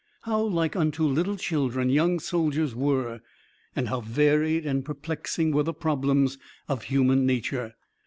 [0.23, 3.21] How like unto little children young soldiers were!
[3.75, 7.75] and how varied and perplexing were the problems of human nature!